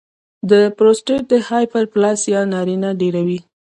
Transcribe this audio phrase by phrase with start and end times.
[0.49, 3.39] د پروسټیټ هایپرپلاسیا نارینه ډېروي.